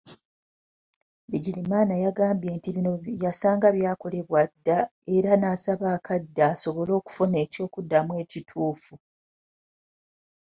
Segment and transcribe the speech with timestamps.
[1.29, 2.91] Bigirimana yagambye nti bino
[3.23, 4.79] yasanga byakolebwa dda
[5.15, 8.93] era n'asaba akadde asobole okufuna eky'okuddamu ekituufu.